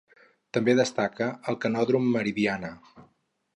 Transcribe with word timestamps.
També 0.57 0.73
destaca 0.79 1.27
el 1.53 1.59
Canòdrom 1.67 2.09
Meridiana. 2.17 2.75